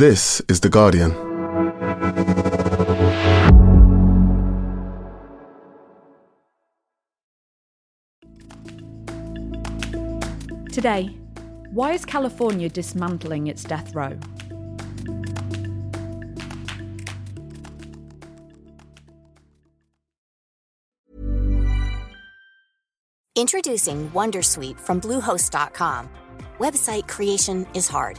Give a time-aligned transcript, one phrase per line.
[0.00, 1.10] This is The Guardian.
[10.72, 11.10] Today,
[11.72, 14.18] why is California dismantling its death row?
[23.36, 26.08] Introducing Wondersuite from Bluehost.com.
[26.58, 28.18] Website creation is hard,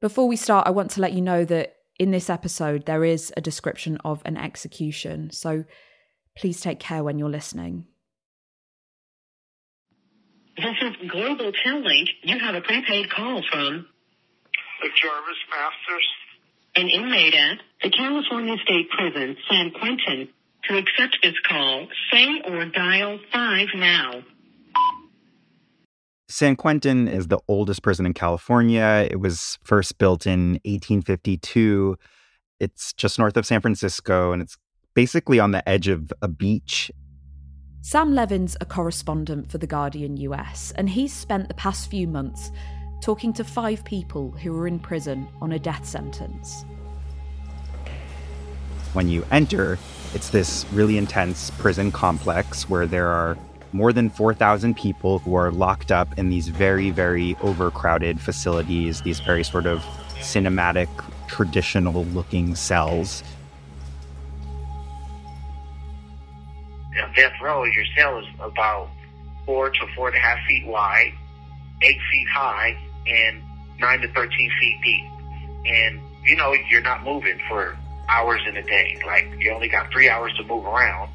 [0.00, 3.32] Before we start, I want to let you know that in this episode there is
[3.36, 5.64] a description of an execution, so
[6.36, 7.86] please take care when you're listening.
[10.56, 12.08] This is Global Tel Link.
[12.22, 13.86] You have a prepaid call from
[14.82, 16.06] The Jarvis Masters.
[16.76, 20.28] an inmate at the California State Prison, San Quentin.
[20.68, 24.22] To accept this call, say or dial 5 now.
[26.30, 29.08] San Quentin is the oldest prison in California.
[29.10, 31.96] It was first built in 1852.
[32.60, 34.58] It's just north of San Francisco and it's
[34.94, 36.90] basically on the edge of a beach.
[37.80, 42.50] Sam Levin's a correspondent for The Guardian US, and he's spent the past few months
[43.00, 46.64] talking to five people who were in prison on a death sentence.
[48.92, 49.78] When you enter,
[50.12, 53.38] it's this really intense prison complex where there are
[53.72, 59.20] more than 4,000 people who are locked up in these very, very overcrowded facilities, these
[59.20, 59.80] very sort of
[60.20, 60.88] cinematic,
[61.26, 63.22] traditional looking cells.
[67.02, 68.88] On death row, your cell is about
[69.46, 71.12] four to four and a half feet wide,
[71.82, 72.76] eight feet high,
[73.06, 73.42] and
[73.78, 75.04] nine to 13 feet deep.
[75.66, 77.76] And, you know, you're not moving for
[78.08, 79.00] hours in a day.
[79.06, 81.10] Like, you only got three hours to move around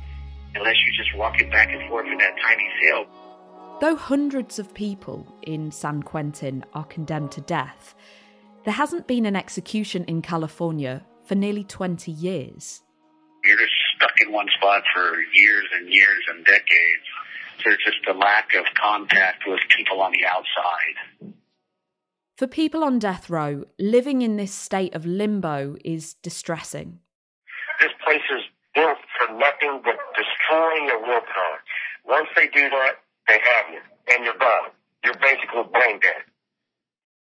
[0.56, 3.06] unless you're just walking back and forth in that tiny cell.
[3.82, 7.96] Though hundreds of people in San Quentin are condemned to death,
[8.64, 12.82] there hasn't been an execution in California for nearly 20 years.
[13.44, 17.04] You're just stuck in one spot for years and years and decades.
[17.64, 21.34] There's just a lack of contact with people on the outside.
[22.38, 27.00] For people on death row, living in this state of limbo is distressing.
[27.80, 28.44] This place is
[28.74, 31.60] built for nothing but destroying your willpower.
[32.06, 32.94] Once they do that,
[33.28, 33.80] they have you,
[34.14, 34.70] and you're gone.
[35.04, 36.24] You're basically brain dead.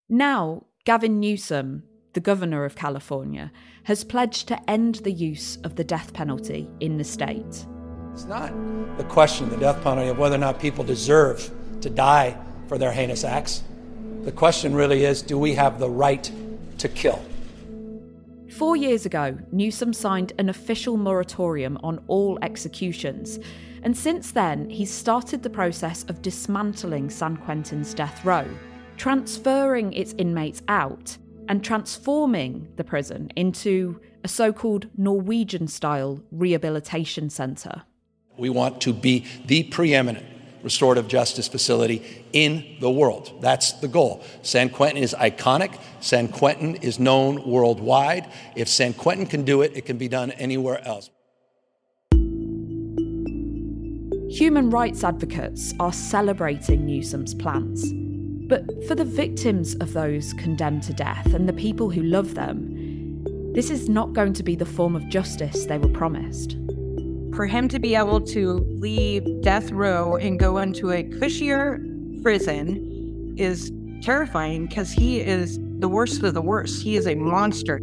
[0.07, 1.83] Now, Gavin Newsom,
[2.13, 3.51] the governor of California,
[3.83, 7.65] has pledged to end the use of the death penalty in the state.
[8.13, 8.53] It's not
[8.97, 11.49] the question, of the death penalty, of whether or not people deserve
[11.81, 13.63] to die for their heinous acts.
[14.23, 16.29] The question really is do we have the right
[16.79, 17.23] to kill?
[18.51, 23.39] Four years ago, Newsom signed an official moratorium on all executions,
[23.83, 28.45] and since then, he's started the process of dismantling San Quentin's death row,
[28.97, 31.15] transferring its inmates out,
[31.47, 37.83] and transforming the prison into a so called Norwegian style rehabilitation centre.
[38.37, 40.25] We want to be the preeminent
[40.63, 43.39] restorative justice facility in the world.
[43.41, 44.23] That's the goal.
[44.41, 45.79] San Quentin is iconic.
[45.99, 48.31] San Quentin is known worldwide.
[48.55, 51.09] If San Quentin can do it, it can be done anywhere else.
[54.29, 57.91] Human rights advocates are celebrating Newsom's plans.
[58.47, 63.53] But for the victims of those condemned to death and the people who love them,
[63.53, 66.57] this is not going to be the form of justice they were promised.
[67.35, 71.79] For him to be able to leave death row and go into a cushier
[72.21, 76.83] prison is terrifying because he is the worst of the worst.
[76.83, 77.77] He is a monster.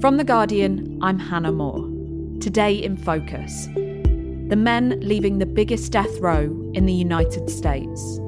[0.00, 1.88] From The Guardian, I'm Hannah Moore.
[2.40, 3.68] Today in Focus
[4.52, 6.42] the men leaving the biggest death row
[6.74, 8.20] in the United States.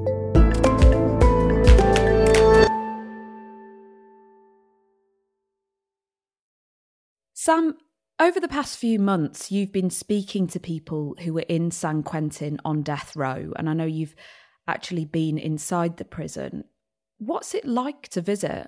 [7.35, 7.77] Sam,
[8.19, 12.59] over the past few months, you've been speaking to people who were in San Quentin
[12.63, 14.15] on death row, and I know you've
[14.67, 16.63] actually been inside the prison.
[17.17, 18.67] What's it like to visit?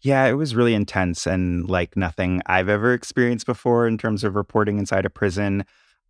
[0.00, 4.36] Yeah, it was really intense and like nothing I've ever experienced before in terms of
[4.36, 5.64] reporting inside a prison.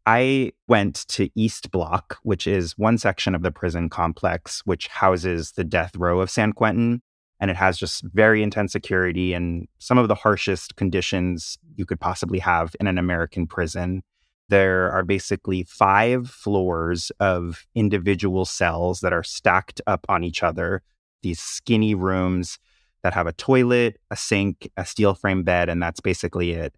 [0.04, 5.52] I went to East Block, which is one section of the prison complex, which houses
[5.52, 7.02] the death row of San Quentin.
[7.40, 12.00] And it has just very intense security and some of the harshest conditions you could
[12.00, 14.02] possibly have in an American prison.
[14.48, 20.82] There are basically five floors of individual cells that are stacked up on each other,
[21.22, 22.58] these skinny rooms
[23.02, 26.74] that have a toilet, a sink, a steel frame bed, and that's basically it.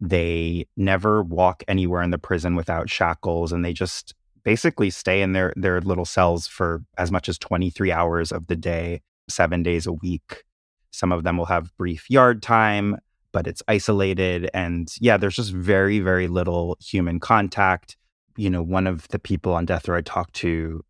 [0.00, 4.14] They never walk anywhere in the prison without shackles, and they just
[4.44, 8.56] basically stay in their, their little cells for as much as 23 hours of the
[8.56, 10.44] day seven days a week.
[10.90, 12.96] Some of them will have brief yard time,
[13.32, 14.50] but it's isolated.
[14.54, 17.96] And yeah, there's just very, very little human contact.
[18.36, 20.84] You know, one of the people on death row I talked to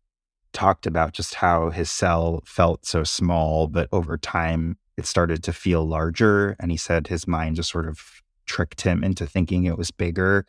[0.51, 5.53] talked about just how his cell felt so small, but over time it started to
[5.53, 6.55] feel larger.
[6.59, 8.01] And he said his mind just sort of
[8.45, 10.45] tricked him into thinking it was bigger.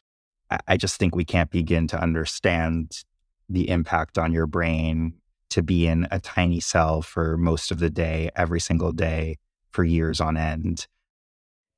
[0.66, 3.04] I just think we can't begin to understand
[3.48, 5.14] the impact on your brain
[5.50, 9.38] to be in a tiny cell for most of the day, every single day,
[9.70, 10.86] for years on end.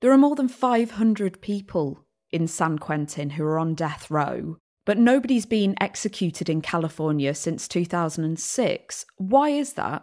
[0.00, 4.98] There are more than 500 people in San Quentin who are on death row, but
[4.98, 9.06] nobody's been executed in California since 2006.
[9.16, 10.02] Why is that?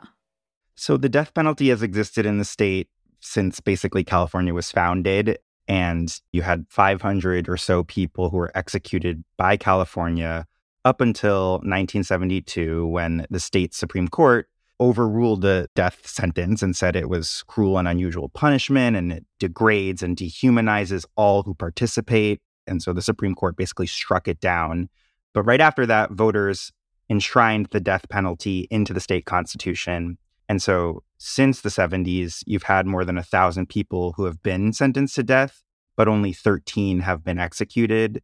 [0.75, 2.87] So, the death penalty has existed in the state
[3.19, 5.37] since basically California was founded.
[5.67, 10.47] And you had 500 or so people who were executed by California
[10.85, 14.47] up until 1972 when the state Supreme Court
[14.79, 20.01] overruled the death sentence and said it was cruel and unusual punishment and it degrades
[20.01, 22.41] and dehumanizes all who participate.
[22.65, 24.89] And so the Supreme Court basically struck it down.
[25.33, 26.71] But right after that, voters
[27.09, 30.17] enshrined the death penalty into the state constitution.
[30.47, 34.71] And so since the 70s, you've had more than a thousand people who have been
[34.71, 35.61] sentenced to death,
[35.97, 38.21] but only 13 have been executed.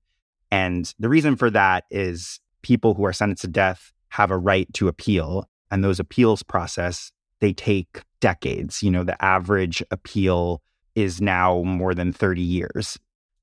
[0.51, 4.67] And the reason for that is people who are sentenced to death have a right
[4.73, 5.47] to appeal.
[5.69, 8.81] And those appeals process, they take decades.
[8.81, 10.63] You know, the average appeal
[10.95, 12.97] is now more than 30 years.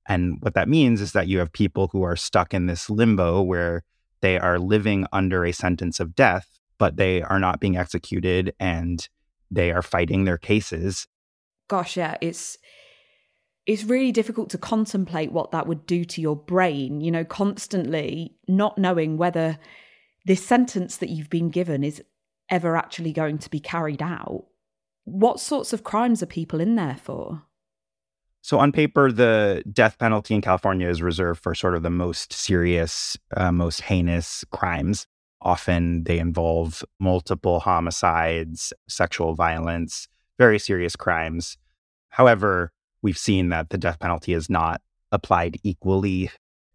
[0.08, 3.40] And what that means is that you have people who are stuck in this limbo
[3.42, 3.84] where
[4.22, 9.08] they are living under a sentence of death, but they are not being executed and
[9.52, 11.06] they are fighting their cases.
[11.68, 12.58] Gosh, yeah, it's
[13.66, 18.34] it's really difficult to contemplate what that would do to your brain, you know, constantly
[18.48, 19.58] not knowing whether
[20.24, 22.02] this sentence that you've been given is
[22.50, 24.46] ever actually going to be carried out.
[25.04, 27.42] What sorts of crimes are people in there for?
[28.44, 32.32] So, on paper, the death penalty in California is reserved for sort of the most
[32.32, 35.06] serious, uh, most heinous crimes.
[35.40, 41.56] Often they involve multiple homicides, sexual violence, very serious crimes.
[42.08, 46.30] However, we've seen that the death penalty is not applied equally.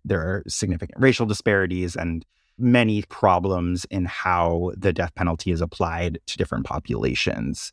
[0.05, 2.25] There are significant racial disparities and
[2.57, 7.71] many problems in how the death penalty is applied to different populations.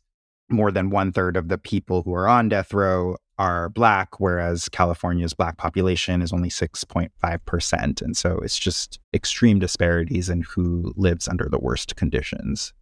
[0.49, 4.69] More than one third of the people who are on death row are Black, whereas
[4.69, 8.01] California's Black population is only 6.5%.
[8.01, 12.73] And so it's just extreme disparities in who lives under the worst conditions.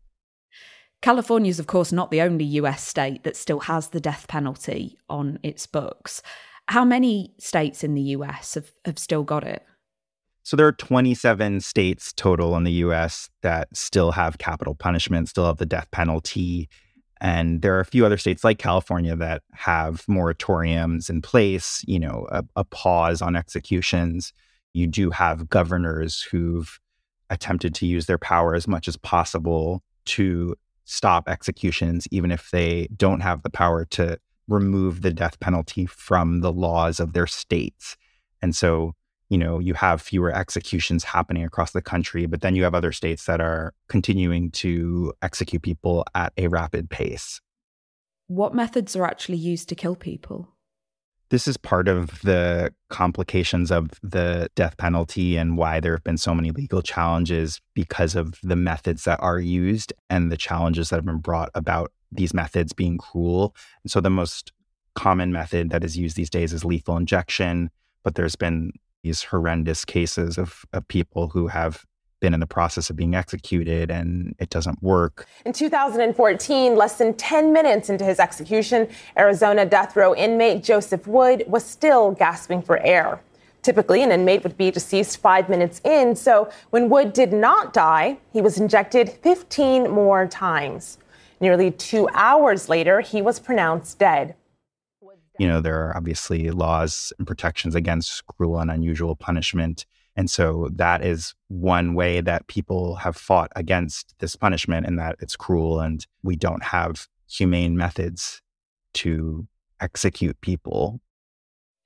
[1.04, 4.98] California is, of course, not the only US state that still has the death penalty
[5.10, 6.22] on its books.
[6.70, 9.64] How many states in the US have, have still got it?
[10.44, 15.46] So there are 27 states total in the US that still have capital punishment, still
[15.46, 16.70] have the death penalty.
[17.20, 22.00] And there are a few other states like California that have moratoriums in place, you
[22.00, 24.32] know, a, a pause on executions.
[24.74, 26.80] You do have governors who've
[27.30, 32.88] attempted to use their power as much as possible to stop executions, even if they
[32.96, 37.96] don't have the power to remove the death penalty from the laws of their states.
[38.42, 38.94] And so,
[39.30, 42.92] you know, you have fewer executions happening across the country, but then you have other
[42.92, 47.40] states that are continuing to execute people at a rapid pace.
[48.28, 50.50] What methods are actually used to kill people?
[51.34, 56.20] This is part of the complications of the death penalty and why there have been
[56.20, 60.98] so many legal challenges because of the methods that are used and the challenges that
[60.98, 63.56] have been brought about these methods being cruel.
[63.84, 64.52] And so the most
[64.94, 67.72] common method that is used these days is lethal injection,
[68.04, 68.72] but there's been
[69.02, 71.84] these horrendous cases of, of people who have
[72.24, 75.28] been in the process of being executed and it doesn't work.
[75.46, 78.88] In 2014, less than 10 minutes into his execution,
[79.18, 83.20] Arizona death row inmate Joseph Wood was still gasping for air.
[83.62, 88.18] Typically, an inmate would be deceased five minutes in, so when Wood did not die,
[88.32, 91.00] he was injected 15 more times.
[91.42, 94.36] Nearly two hours later, he was pronounced dead.
[95.40, 100.70] You know, there are obviously laws and protections against cruel and unusual punishment and so
[100.74, 105.80] that is one way that people have fought against this punishment and that it's cruel
[105.80, 108.42] and we don't have humane methods
[108.94, 109.48] to
[109.82, 111.02] execute people.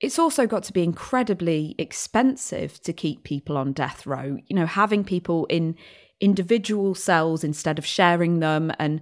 [0.00, 4.36] It's also got to be incredibly expensive to keep people on death row.
[4.46, 5.74] You know, having people in
[6.20, 9.00] individual cells instead of sharing them and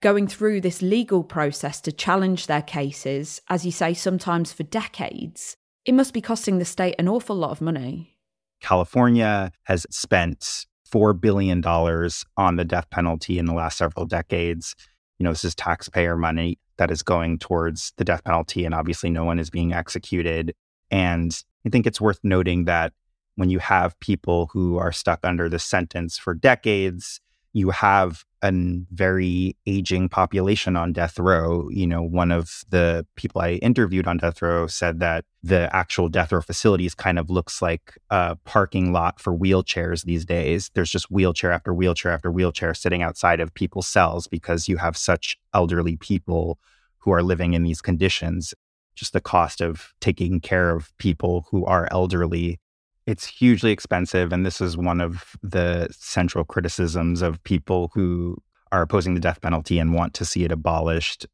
[0.00, 5.56] going through this legal process to challenge their cases, as you say, sometimes for decades,
[5.84, 8.15] it must be costing the state an awful lot of money.
[8.60, 14.74] California has spent $4 billion on the death penalty in the last several decades.
[15.18, 19.10] You know, this is taxpayer money that is going towards the death penalty, and obviously
[19.10, 20.54] no one is being executed.
[20.90, 21.36] And
[21.66, 22.92] I think it's worth noting that
[23.36, 27.20] when you have people who are stuck under the sentence for decades,
[27.52, 31.68] you have a very aging population on death row.
[31.70, 36.08] You know, one of the people I interviewed on death row said that the actual
[36.08, 40.70] death row facilities kind of looks like a parking lot for wheelchairs these days.
[40.74, 44.96] There's just wheelchair after wheelchair after wheelchair sitting outside of people's cells because you have
[44.96, 46.58] such elderly people
[46.98, 48.54] who are living in these conditions.
[48.94, 52.58] Just the cost of taking care of people who are elderly
[53.06, 54.32] it's hugely expensive.
[54.32, 58.36] And this is one of the central criticisms of people who
[58.72, 61.26] are opposing the death penalty and want to see it abolished.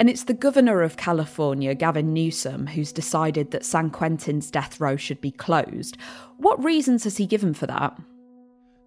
[0.00, 4.96] And it's the governor of California, Gavin Newsom, who's decided that San Quentin's death row
[4.96, 5.98] should be closed.
[6.38, 8.00] What reasons has he given for that?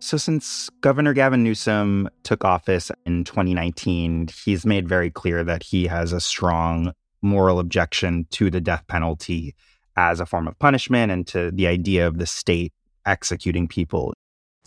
[0.03, 5.88] So, since Governor Gavin Newsom took office in 2019, he's made very clear that he
[5.88, 6.91] has a strong
[7.22, 9.55] moral objection to the death penalty
[9.95, 12.74] as a form of punishment and to the idea of the state
[13.05, 14.13] executing people.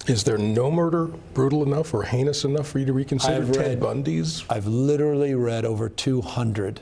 [0.07, 3.67] Is there no murder brutal enough or heinous enough for you to reconsider I've Ted
[3.67, 4.43] read, Bundy's?
[4.49, 6.81] I've literally read over 200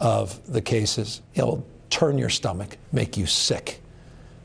[0.00, 1.22] of the cases.
[1.34, 3.80] It'll turn your stomach, make you sick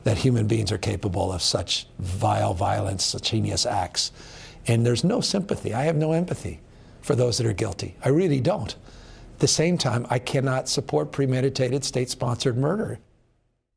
[0.04, 4.12] that human beings are capable of such vile violence, such heinous acts.
[4.66, 5.74] And there's no sympathy.
[5.74, 6.60] I have no empathy
[7.00, 7.96] for those that are guilty.
[8.04, 8.74] I really don't.
[9.34, 13.00] At the same time, I cannot support premeditated state sponsored murder.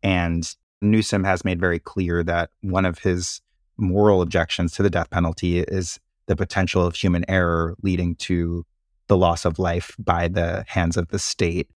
[0.03, 0.50] And
[0.81, 3.41] Newsom has made very clear that one of his
[3.77, 8.65] moral objections to the death penalty is the potential of human error leading to
[9.07, 11.69] the loss of life by the hands of the state.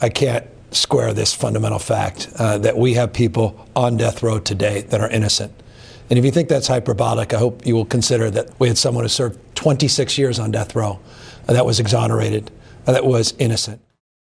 [0.00, 4.82] I can't square this fundamental fact uh, that we have people on death row today
[4.82, 5.52] that are innocent.
[6.08, 9.04] And if you think that's hyperbolic, I hope you will consider that we had someone
[9.04, 10.98] who served 26 years on death row
[11.48, 12.50] uh, that was exonerated,
[12.86, 13.80] uh, that was innocent.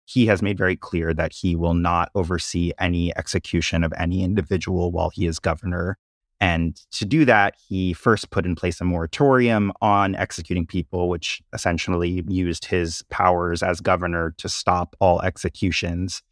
[0.06, 4.92] He has made very clear that he will not oversee any execution of any individual
[4.92, 5.98] while he is governor.
[6.40, 11.42] And to do that, he first put in place a moratorium on executing people, which
[11.52, 16.22] essentially used his powers as governor to stop all executions.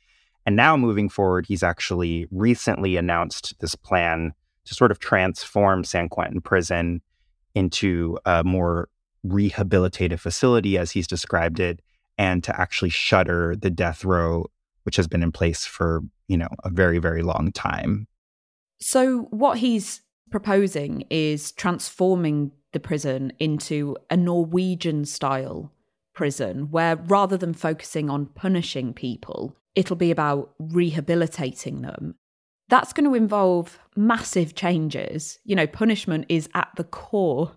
[0.45, 4.33] And now moving forward, he's actually recently announced this plan
[4.65, 7.01] to sort of transform San Quentin Prison
[7.55, 8.89] into a more
[9.27, 11.81] rehabilitative facility, as he's described it,
[12.19, 14.47] and to actually shutter the death row,
[14.83, 18.07] which has been in place for, you know, a very, very long time.
[18.83, 20.01] So, what he's
[20.33, 25.73] proposing is transforming the prison into a Norwegian style
[26.15, 32.17] prison, where rather than focusing on punishing people, it'll be about rehabilitating them.
[32.69, 35.39] That's going to involve massive changes.
[35.45, 37.53] You know, punishment is at the core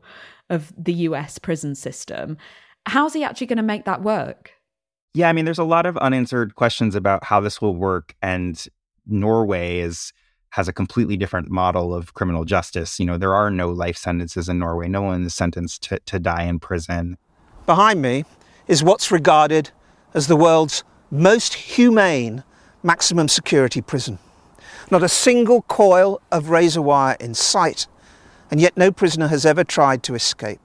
[0.51, 2.38] of the US prison system.
[2.86, 4.51] How's he actually going to make that work?
[5.15, 8.13] Yeah, I mean, there's a lot of unanswered questions about how this will work.
[8.22, 8.63] And
[9.08, 10.13] Norway is
[10.55, 12.97] has a completely different model of criminal justice.
[12.97, 14.88] You know, there are no life sentences in Norway.
[14.88, 17.17] No one is sentenced to, to die in prison.
[17.65, 18.24] Behind me
[18.65, 19.71] is what's regarded
[20.13, 22.41] as the world's most humane
[22.83, 24.17] maximum security prison.
[24.89, 27.88] Not a single coil of razor wire in sight,
[28.50, 30.62] and yet no prisoner has ever tried to escape.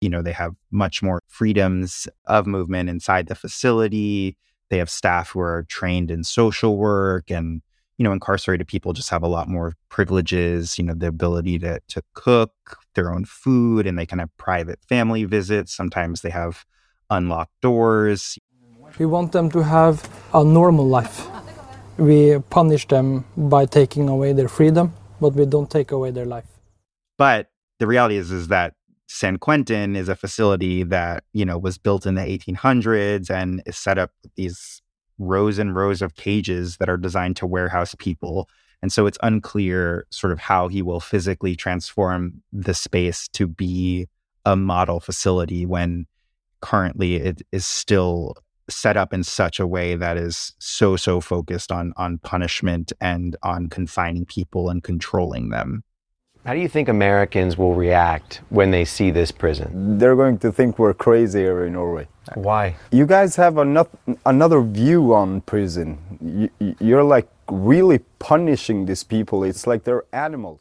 [0.00, 4.36] You know, they have much more freedoms of movement inside the facility.
[4.68, 7.62] They have staff who are trained in social work and
[7.98, 11.80] you know, incarcerated people just have a lot more privileges, you know, the ability to,
[11.88, 12.52] to cook
[12.94, 15.74] their own food and they can have private family visits.
[15.74, 16.64] Sometimes they have
[17.10, 18.38] unlocked doors.
[18.98, 21.26] We want them to have a normal life.
[21.96, 26.46] We punish them by taking away their freedom, but we don't take away their life.
[27.16, 27.48] But
[27.78, 28.74] the reality is, is that
[29.08, 33.78] San Quentin is a facility that, you know, was built in the 1800s and is
[33.78, 34.82] set up with these
[35.18, 38.48] rows and rows of cages that are designed to warehouse people.
[38.82, 44.06] And so it's unclear sort of how he will physically transform the space to be
[44.44, 46.06] a model facility when
[46.60, 48.36] currently it is still
[48.68, 53.36] set up in such a way that is so so focused on on punishment and
[53.42, 55.84] on confining people and controlling them.
[56.46, 59.98] How do you think Americans will react when they see this prison?
[59.98, 62.06] They're going to think we're crazy here in Norway.
[62.34, 62.76] Why?
[62.92, 63.90] You guys have another
[64.24, 65.98] another view on prison.
[66.60, 69.42] You, you're like really punishing these people.
[69.42, 70.60] It's like they're animals.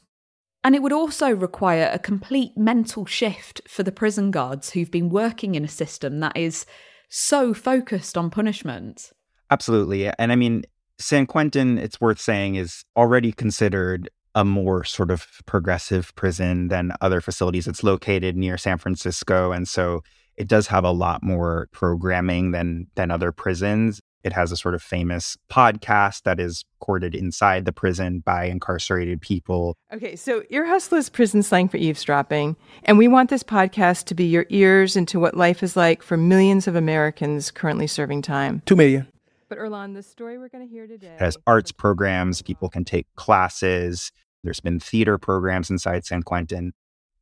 [0.63, 5.11] And it would also require a complete mental shift for the prison guards who've been
[5.11, 6.65] working in a system that is
[7.09, 9.11] so focused on punishment.
[9.51, 10.09] Absolutely.
[10.17, 10.63] And I mean,
[10.97, 16.91] San Quentin, it's worth saying, is already considered a more sort of progressive prison than
[17.01, 17.67] other facilities.
[17.67, 19.51] It's located near San Francisco.
[19.51, 20.03] And so
[20.37, 24.01] it does have a lot more programming than than other prisons.
[24.25, 29.21] It has a sort of famous podcast that is recorded inside the prison by incarcerated
[29.21, 29.77] people.
[29.93, 34.15] Okay, so Ear Hustle is prison slang for eavesdropping, and we want this podcast to
[34.15, 38.63] be your ears into what life is like for millions of Americans currently serving time.
[38.65, 39.07] Two million.
[39.47, 42.83] But Earlonne, the story we're going to hear today It has arts programs, people can
[42.83, 44.11] take classes.
[44.45, 46.73] There's been theater programs inside San Quentin.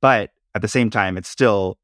[0.02, 1.80] But at the same time, it's still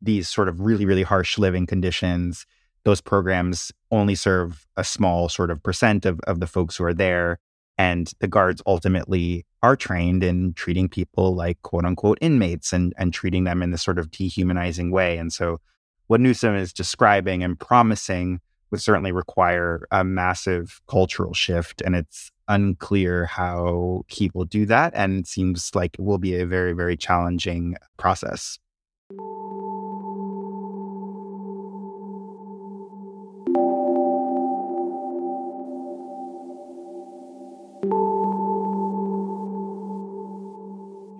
[0.00, 2.46] these sort of really, really harsh living conditions
[2.84, 6.94] those programs only serve a small sort of percent of, of the folks who are
[6.94, 7.38] there.
[7.76, 13.12] And the guards ultimately are trained in treating people like quote unquote inmates and, and
[13.12, 15.18] treating them in this sort of dehumanizing way.
[15.18, 15.60] And so,
[16.06, 21.80] what Newsom is describing and promising would certainly require a massive cultural shift.
[21.80, 24.92] And it's unclear how he will do that.
[24.94, 28.58] And it seems like it will be a very, very challenging process.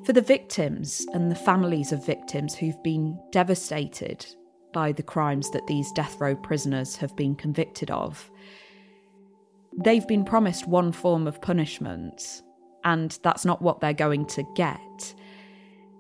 [0.05, 4.27] For the victims and the families of victims who've been devastated
[4.75, 8.31] by the crimes that these death row prisoners have been convicted of,
[9.79, 12.43] they've been promised one form of punishment,
[12.85, 15.15] and that's not what they're going to get.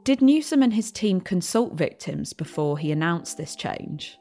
[0.04, 4.18] Did Newsom and his team consult victims before he announced this change?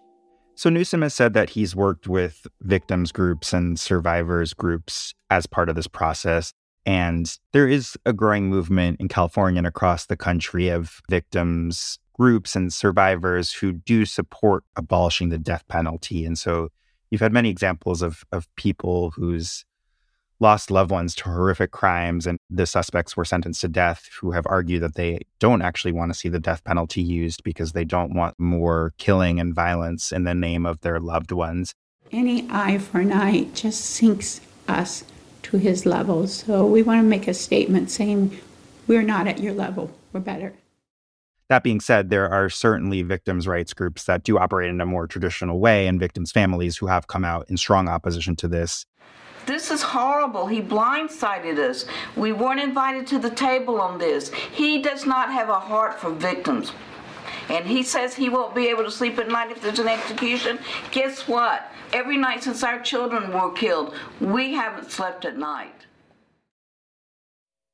[0.55, 5.67] So Newsom has said that he's worked with victims groups and survivors groups as part
[5.67, 6.53] of this process.
[6.85, 12.55] And there is a growing movement in California and across the country of victims groups
[12.55, 16.25] and survivors who do support abolishing the death penalty.
[16.25, 16.69] And so
[17.13, 19.65] you've had many examples of, of people who's
[20.39, 24.47] lost loved ones to horrific crimes and the suspects were sentenced to death who have
[24.47, 28.15] argued that they don't actually want to see the death penalty used because they don't
[28.15, 31.75] want more killing and violence in the name of their loved ones.
[32.11, 35.03] Any eye for an eye just sinks us
[35.43, 36.25] to his level.
[36.25, 38.39] So we want to make a statement saying
[38.87, 40.53] we're not at your level, we're better.
[41.53, 45.05] That being said, there are certainly victims' rights groups that do operate in a more
[45.05, 48.87] traditional way and victims' families who have come out in strong opposition to this.
[49.45, 50.47] This is horrible.
[50.47, 51.85] He blindsided us.
[52.15, 54.33] We weren't invited to the table on this.
[54.33, 56.71] He does not have a heart for victims.
[57.49, 60.57] And he says he won't be able to sleep at night if there's an execution.
[60.89, 61.71] Guess what?
[61.93, 65.85] Every night since our children were killed, we haven't slept at night.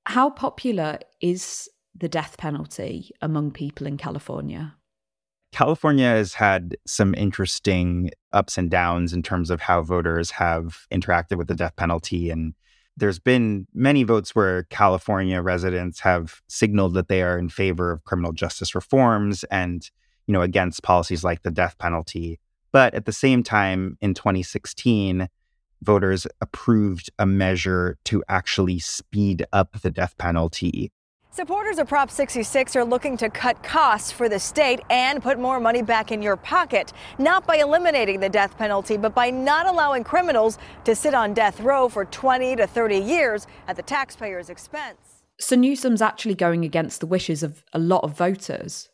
[0.05, 4.75] How popular is the death penalty among people in California?
[5.51, 11.38] California has had some interesting ups and downs in terms of how voters have interacted
[11.38, 12.29] with the death penalty.
[12.29, 12.53] And
[12.95, 18.03] there's been many votes where California residents have signaled that they are in favor of
[18.03, 19.89] criminal justice reforms and,
[20.27, 22.39] you know, against policies like the death penalty.
[22.71, 25.27] But at the same time, in 2016,
[25.81, 30.91] voters approved a measure to actually speed up the death penalty.
[31.31, 35.59] Supporters of Prop 66 are looking to cut costs for the state and put more
[35.59, 40.03] money back in your pocket, not by eliminating the death penalty, but by not allowing
[40.03, 45.21] criminals to sit on death row for 20 to 30 years at the taxpayer's expense.
[45.39, 48.89] So Newsom's actually going against the wishes of a lot of voters.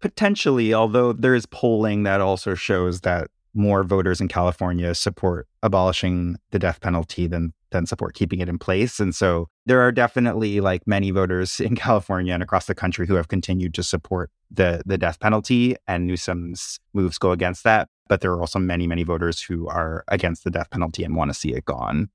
[0.00, 6.36] Potentially, although there is polling that also shows that more voters in California support abolishing
[6.52, 9.00] the death penalty than than support keeping it in place.
[9.00, 13.14] And so there are definitely like many voters in California and across the country who
[13.14, 17.88] have continued to support the the death penalty and Newsom's moves go against that.
[18.08, 21.30] But there are also many, many voters who are against the death penalty and want
[21.30, 22.08] to see it gone.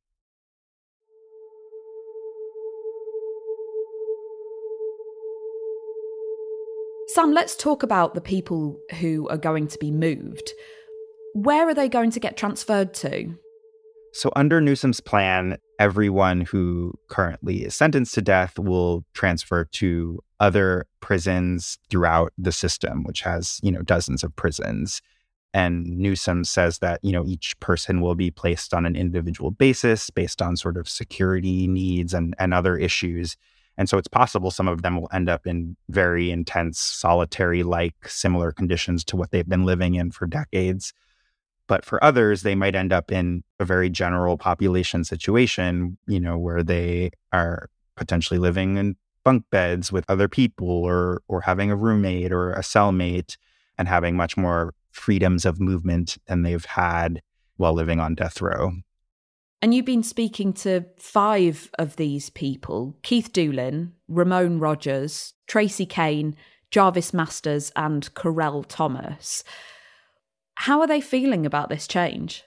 [7.14, 10.54] Sam, let's talk about the people who are going to be moved.
[11.34, 13.36] Where are they going to get transferred to?
[14.14, 20.86] So, under Newsom's plan, everyone who currently is sentenced to death will transfer to other
[21.00, 25.02] prisons throughout the system, which has, you know, dozens of prisons.
[25.54, 30.10] And Newsom says that, you know, each person will be placed on an individual basis
[30.10, 33.38] based on sort of security needs and, and other issues.
[33.78, 38.08] And so it's possible some of them will end up in very intense, solitary like
[38.08, 40.94] similar conditions to what they've been living in for decades.
[41.68, 46.38] But for others, they might end up in a very general population situation, you know,
[46.38, 51.76] where they are potentially living in bunk beds with other people or or having a
[51.76, 53.38] roommate or a cellmate
[53.78, 57.22] and having much more freedoms of movement than they've had
[57.58, 58.74] while living on death row.
[59.62, 66.36] And you've been speaking to five of these people Keith Doolin, Ramon Rogers, Tracy Kane,
[66.72, 69.44] Jarvis Masters, and Correll Thomas.
[70.56, 72.44] How are they feeling about this change?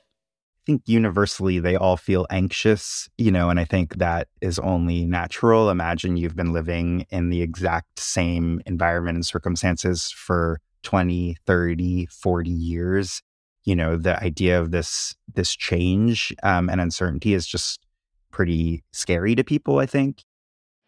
[0.64, 5.04] I think universally they all feel anxious, you know, and I think that is only
[5.04, 5.68] natural.
[5.68, 12.50] Imagine you've been living in the exact same environment and circumstances for 20, 30, 40
[12.50, 13.22] years.
[13.64, 17.80] You know, the idea of this this change um, and uncertainty is just
[18.30, 20.24] pretty scary to people, I think.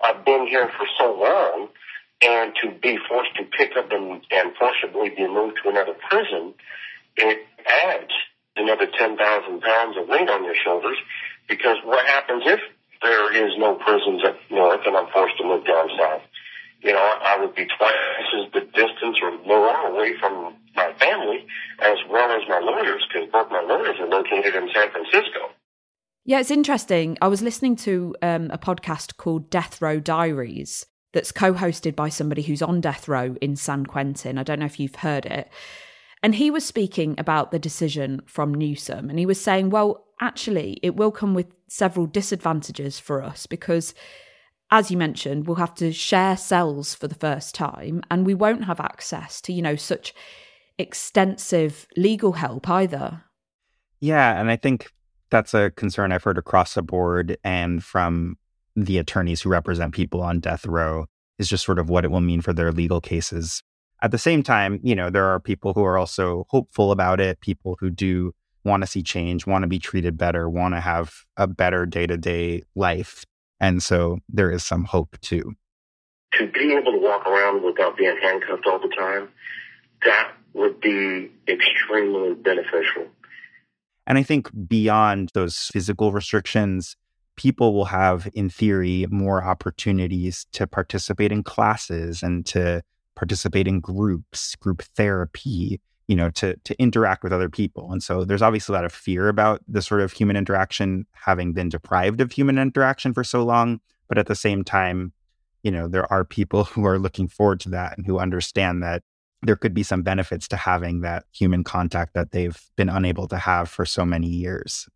[0.02, 1.68] I've been here for so long
[2.22, 6.54] and to be forced to pick up and, and forcibly be moved to another prison,
[7.16, 7.46] it
[7.86, 8.12] adds
[8.56, 9.16] another 10,000
[9.60, 10.96] pounds of weight on your shoulders
[11.48, 12.60] because what happens if
[13.02, 16.22] there is no prisons up north and I'm forced to move down south?
[16.80, 17.94] You know, I would be twice
[18.38, 21.46] as the distance or more away from my family
[21.80, 25.50] as well as my lawyers because both my lawyers are located in San Francisco.
[26.24, 27.16] Yeah, it's interesting.
[27.22, 32.08] I was listening to um, a podcast called Death Row Diaries that's co hosted by
[32.08, 34.36] somebody who's on death row in San Quentin.
[34.36, 35.48] I don't know if you've heard it.
[36.22, 40.80] And he was speaking about the decision from Newsom, and he was saying, well, actually,
[40.82, 43.94] it will come with several disadvantages for us because,
[44.70, 48.64] as you mentioned, we'll have to share cells for the first time, and we won't
[48.64, 50.14] have access to, you know, such
[50.78, 53.22] extensive legal help either.
[54.00, 54.38] Yeah.
[54.38, 54.90] And I think
[55.30, 58.36] that's a concern I've heard across the board and from
[58.74, 61.06] the attorneys who represent people on death row
[61.38, 63.62] is just sort of what it will mean for their legal cases
[64.02, 67.40] at the same time, you know, there are people who are also hopeful about it,
[67.40, 68.32] people who do
[68.64, 72.06] want to see change, want to be treated better, want to have a better day
[72.06, 73.24] to day life.
[73.60, 75.54] And so there is some hope too.
[76.34, 79.28] To be able to walk around without being handcuffed all the time,
[80.04, 83.06] that would be extremely beneficial.
[84.06, 86.96] And I think beyond those physical restrictions,
[87.36, 92.82] people will have, in theory, more opportunities to participate in classes and to
[93.16, 97.90] participate in groups, group therapy, you know, to to interact with other people.
[97.90, 101.52] And so there's obviously a lot of fear about the sort of human interaction having
[101.52, 103.80] been deprived of human interaction for so long.
[104.08, 105.12] But at the same time,
[105.64, 109.02] you know, there are people who are looking forward to that and who understand that
[109.42, 113.38] there could be some benefits to having that human contact that they've been unable to
[113.38, 114.88] have for so many years.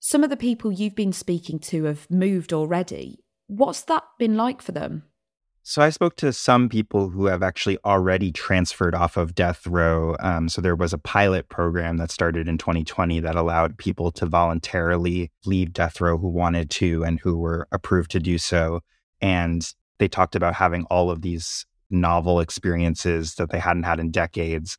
[0.00, 3.24] Some of the people you've been speaking to have moved already.
[3.46, 5.04] What's that been like for them?
[5.64, 10.16] So I spoke to some people who have actually already transferred off of death row.
[10.18, 14.26] Um, so there was a pilot program that started in 2020 that allowed people to
[14.26, 18.80] voluntarily leave death row who wanted to and who were approved to do so.
[19.20, 19.64] And
[19.98, 24.78] they talked about having all of these novel experiences that they hadn't had in decades.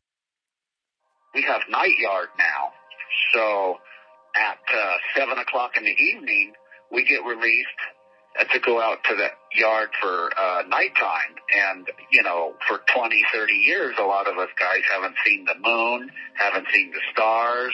[1.34, 2.72] We have night yard now.
[3.32, 3.78] So
[4.36, 6.52] at uh, 7 o'clock in the evening,
[6.92, 7.68] we get released
[8.52, 11.34] to go out to the yard for uh, nighttime.
[11.56, 15.54] And, you know, for 20, 30 years, a lot of us guys haven't seen the
[15.62, 17.72] moon, haven't seen the stars,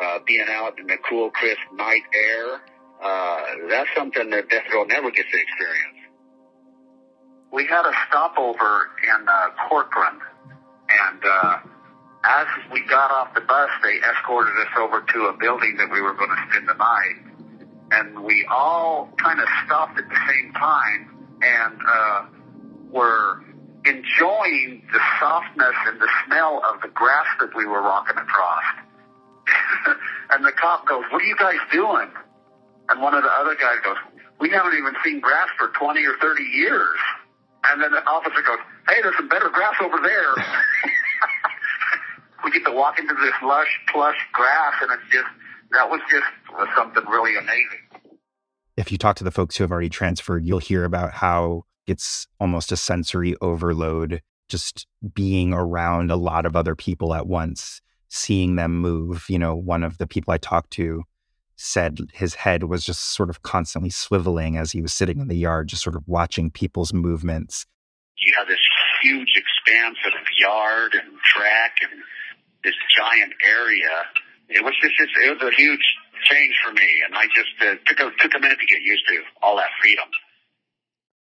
[0.00, 2.60] uh, being out in the cool, crisp night air.
[3.02, 5.98] Uh, that's something that Death Row never gets to experience.
[7.52, 10.20] We had a stopover in uh, Corcoran,
[10.88, 11.58] and uh,
[12.24, 16.00] as we got off the bus, they escorted us over to a building that we
[16.00, 17.29] were going to spend the night
[17.90, 22.26] and we all kind of stopped at the same time and uh,
[22.90, 23.42] were
[23.84, 28.64] enjoying the softness and the smell of the grass that we were walking across.
[30.30, 32.10] and the cop goes, "What are you guys doing?"
[32.88, 33.96] And one of the other guys goes,
[34.38, 36.98] "We haven't even seen grass for 20 or 30 years."
[37.64, 40.34] And then the officer goes, "Hey, there's some better grass over there."
[42.44, 45.28] we get to walk into this lush, plush grass, and it's just
[45.72, 48.10] that was just was something really amazing.
[48.76, 52.26] If you talk to the folks who have already transferred, you'll hear about how it's
[52.38, 58.56] almost a sensory overload just being around a lot of other people at once, seeing
[58.56, 59.26] them move.
[59.28, 61.04] You know, one of the people I talked to
[61.56, 65.36] said his head was just sort of constantly swiveling as he was sitting in the
[65.36, 67.66] yard, just sort of watching people's movements.
[68.16, 68.58] You have this
[69.02, 72.00] huge expanse of yard and track and
[72.64, 74.04] this giant area.
[74.50, 75.80] It was just, just it was a huge
[76.24, 79.04] change for me, and I just uh, took a took a minute to get used
[79.08, 80.08] to all that freedom.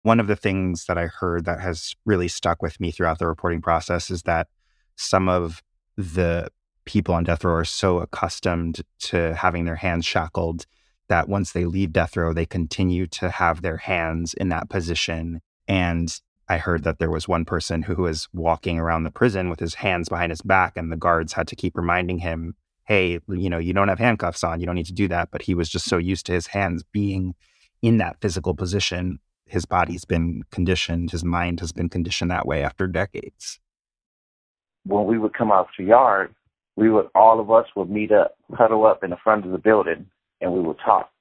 [0.03, 3.27] One of the things that I heard that has really stuck with me throughout the
[3.27, 4.47] reporting process is that
[4.95, 5.61] some of
[5.97, 6.49] the
[6.85, 10.65] people on death row are so accustomed to having their hands shackled
[11.09, 15.41] that once they leave death row, they continue to have their hands in that position.
[15.67, 19.59] And I heard that there was one person who was walking around the prison with
[19.59, 22.55] his hands behind his back, and the guards had to keep reminding him,
[22.89, 25.29] hey, you know, you don't have handcuffs on, you don't need to do that.
[25.31, 27.35] But he was just so used to his hands being
[27.83, 29.19] in that physical position.
[29.45, 33.59] His body's been conditioned, his mind has been conditioned that way after decades.
[34.85, 36.33] When we would come out to yard,
[36.75, 39.57] we would all of us would meet up, huddle up in the front of the
[39.59, 40.07] building,
[40.41, 41.11] and we would talk.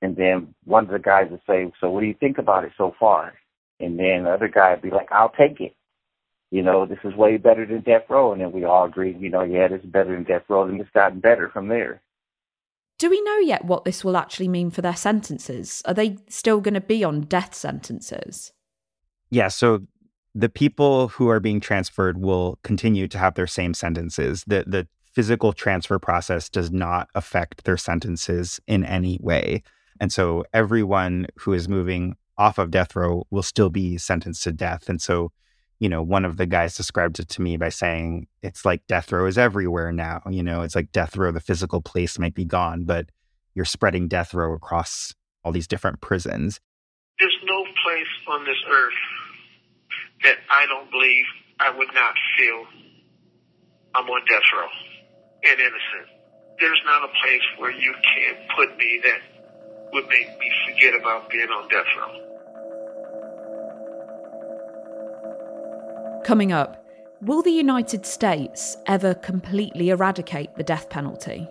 [0.00, 2.72] And then one of the guys would say, "So what do you think about it
[2.76, 3.34] so far?"
[3.80, 5.74] And then the other guy would be like, "I'll take it."
[6.54, 8.32] You know, this is way better than death row.
[8.32, 10.80] And then we all agreed, you know, yeah, this is better than death row, and
[10.80, 12.00] it's gotten better from there.
[12.96, 15.82] Do we know yet what this will actually mean for their sentences?
[15.84, 18.52] Are they still going to be on death sentences?
[19.30, 19.80] Yeah, so
[20.32, 24.44] the people who are being transferred will continue to have their same sentences.
[24.46, 29.64] The the physical transfer process does not affect their sentences in any way.
[30.00, 34.52] And so everyone who is moving off of death row will still be sentenced to
[34.52, 34.88] death.
[34.88, 35.32] And so,
[35.84, 39.12] you know, one of the guys described it to me by saying it's like death
[39.12, 40.22] row is everywhere now.
[40.30, 43.10] You know, it's like death row, the physical place might be gone, but
[43.52, 46.58] you're spreading death row across all these different prisons.
[47.20, 48.94] There's no place on this earth
[50.22, 51.26] that I don't believe
[51.60, 52.64] I would not feel
[53.94, 54.68] I'm on death row
[55.50, 56.08] and innocent.
[56.60, 61.28] There's not a place where you can put me that would make me forget about
[61.28, 62.33] being on death row.
[66.24, 66.86] Coming up,
[67.20, 71.46] will the United States ever completely eradicate the death penalty?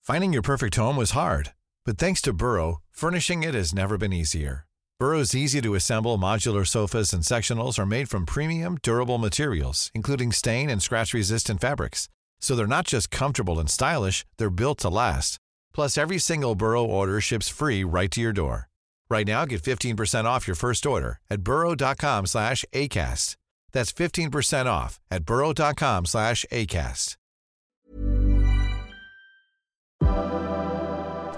[0.00, 1.52] Finding your perfect home was hard,
[1.84, 4.66] but thanks to Burrow, furnishing it has never been easier.
[4.98, 10.32] Burrow's easy to assemble modular sofas and sectionals are made from premium, durable materials, including
[10.32, 12.08] stain and scratch resistant fabrics.
[12.42, 15.38] So they're not just comfortable and stylish, they're built to last.
[15.72, 18.68] Plus, every single Burrow order ships free right to your door.
[19.08, 23.36] Right now, get 15% off your first order at burrow.com slash ACAST.
[23.72, 27.16] That's 15% off at burrow.com slash ACAST.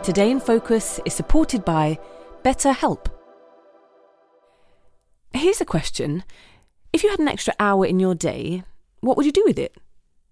[0.05, 1.99] Today in Focus is supported by
[2.45, 3.07] BetterHelp.
[5.33, 6.25] Here's a question.
[6.93, 8.65] If you had an extra hour in your day,
[9.01, 9.75] what would you do with it?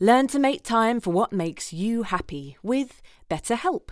[0.00, 3.90] Learn to make time for what makes you happy with BetterHelp.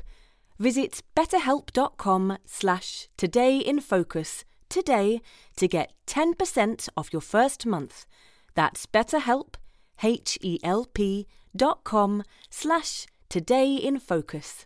[0.58, 5.20] Visit betterhelp.com slash todayinfocus today
[5.56, 8.06] to get 10% off your first month.
[8.54, 9.54] That's betterhelp,
[10.02, 14.64] H-E-L-P dot com slash todayinfocus.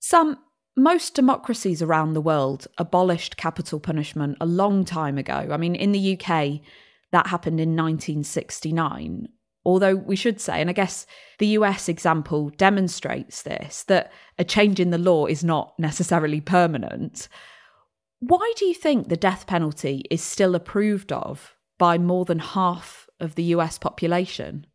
[0.00, 0.38] Some
[0.78, 5.48] most democracies around the world abolished capital punishment a long time ago.
[5.50, 6.60] I mean, in the UK,
[7.12, 9.28] that happened in 1969.
[9.64, 11.06] Although we should say, and I guess
[11.38, 17.28] the US example demonstrates this, that a change in the law is not necessarily permanent.
[18.20, 23.08] Why do you think the death penalty is still approved of by more than half
[23.20, 24.66] of the US population?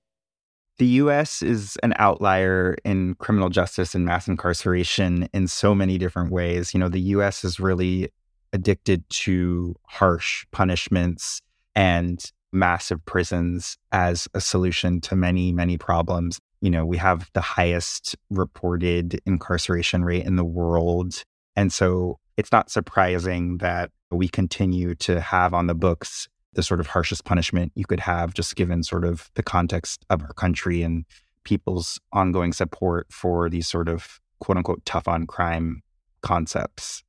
[0.80, 6.32] The US is an outlier in criminal justice and mass incarceration in so many different
[6.32, 6.74] ways.
[6.74, 8.10] You know, the US is really
[8.54, 11.42] addicted to harsh punishments
[11.76, 16.40] and massive prisons as a solution to many, many problems.
[16.62, 21.24] You know, we have the highest reported incarceration rate in the world.
[21.56, 26.80] And so it's not surprising that we continue to have on the books the sort
[26.80, 30.82] of harshest punishment you could have, just given sort of the context of our country
[30.82, 31.06] and
[31.44, 35.82] people's ongoing support for these sort of quote unquote tough on crime
[36.22, 37.04] concepts.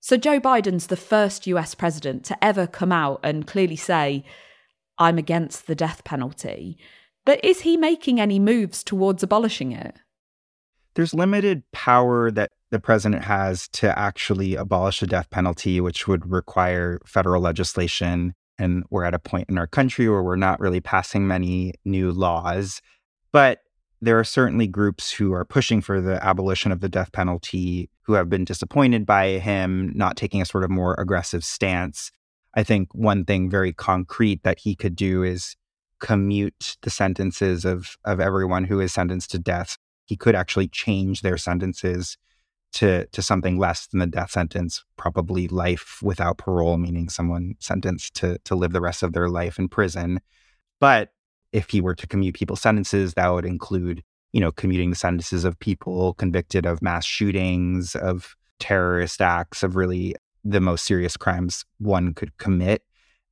[0.00, 4.24] So Joe Biden's the first US president to ever come out and clearly say,
[4.98, 6.78] I'm against the death penalty.
[7.24, 9.96] But is he making any moves towards abolishing it?
[10.94, 16.30] There's limited power that the president has to actually abolish the death penalty, which would
[16.30, 18.34] require federal legislation.
[18.58, 22.10] And we're at a point in our country where we're not really passing many new
[22.10, 22.80] laws.
[23.32, 23.60] But
[24.00, 28.14] there are certainly groups who are pushing for the abolition of the death penalty who
[28.14, 32.10] have been disappointed by him not taking a sort of more aggressive stance.
[32.54, 35.56] I think one thing very concrete that he could do is
[36.00, 39.76] commute the sentences of, of everyone who is sentenced to death.
[40.04, 42.16] He could actually change their sentences
[42.74, 48.14] to, to something less than the death sentence, probably life without parole, meaning someone sentenced
[48.14, 50.20] to, to live the rest of their life in prison.
[50.80, 51.10] But
[51.52, 54.02] if he were to commute people's sentences, that would include,
[54.32, 59.76] you know, commuting the sentences of people convicted of mass shootings, of terrorist acts, of
[59.76, 62.82] really the most serious crimes one could commit.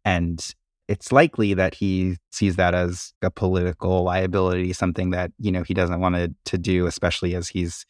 [0.04, 0.54] And
[0.88, 5.74] it's likely that he sees that as a political liability, something that, you know, he
[5.74, 7.84] doesn't want to, to do, especially as he's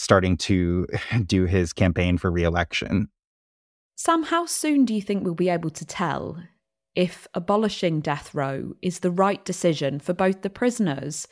[0.00, 0.86] starting to
[1.26, 3.08] do his campaign for reelection.
[3.96, 6.42] Sam, how soon do you think we'll be able to tell
[6.96, 11.28] if abolishing death row is the right decision for both the prisoners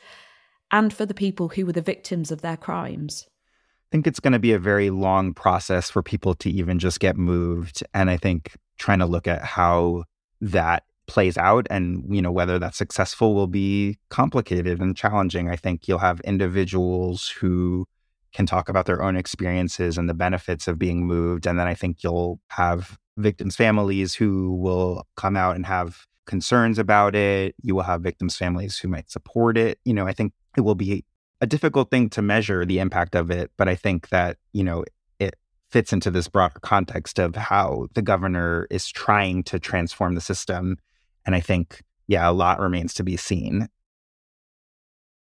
[0.71, 3.25] and for the people who were the victims of their crimes?
[3.27, 6.99] I think it's going to be a very long process for people to even just
[6.99, 7.83] get moved.
[7.95, 10.03] And I think trying to look at how
[10.41, 15.55] that plays out and you know whether that's successful will be complicated and challenging i
[15.55, 17.87] think you'll have individuals who
[18.33, 21.73] can talk about their own experiences and the benefits of being moved and then i
[21.73, 27.55] think you'll have victims' families who will come out and have concerns about it.
[27.61, 29.79] You will have victims' families who might support it.
[29.85, 31.05] You know, I think it will be
[31.41, 34.83] a difficult thing to measure the impact of it, but I think that, you know,
[35.19, 35.35] it
[35.69, 40.77] fits into this broader context of how the governor is trying to transform the system.
[41.25, 43.67] And I think, yeah, a lot remains to be seen.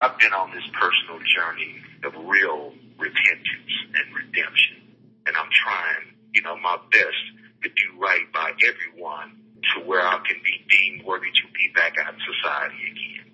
[0.00, 4.78] I've been on this personal journey of real repentance and redemption.
[5.26, 7.22] And I'm trying, you know, my best
[7.62, 9.42] to do right by everyone
[9.74, 13.26] to where I can be deemed worthy to be back out in society again.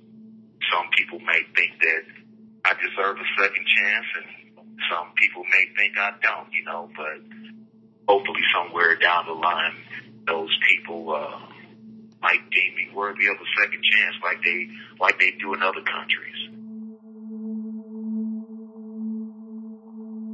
[0.72, 2.02] Some people may think that
[2.64, 4.26] I deserve a second chance, and
[4.90, 7.24] some people may think I don't, you know, but
[8.08, 9.76] hopefully somewhere down the line,
[10.26, 11.40] those people uh,
[12.20, 14.68] might deem me worthy of a second chance like they
[15.00, 16.36] like they do in other countries.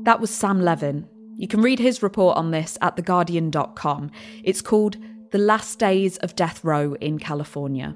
[0.04, 4.10] That was Sam Levin, you can read his report on this at theguardian.com.
[4.44, 4.96] It's called
[5.32, 7.94] The Last Days of Death Row in California.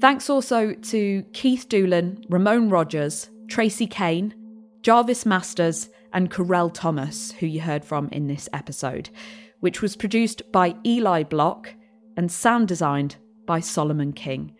[0.00, 4.34] Thanks also to Keith Doolan, Ramon Rogers, Tracy Kane,
[4.82, 9.10] Jarvis Masters, and Corel Thomas, who you heard from in this episode,
[9.58, 11.74] which was produced by Eli Block
[12.16, 14.54] and sound designed by Solomon King.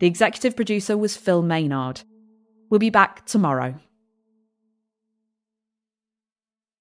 [0.00, 2.02] The executive producer was Phil Maynard.
[2.70, 3.74] We'll be back tomorrow.